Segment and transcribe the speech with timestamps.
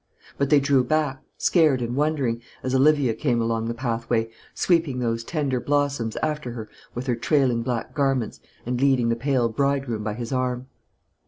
[0.39, 5.23] But they drew back, scared and wondering, as Olivia came along the pathway, sweeping those
[5.23, 10.15] tender blossoms after her with her trailing black garments, and leading the pale bridegroom by
[10.15, 10.69] his arm.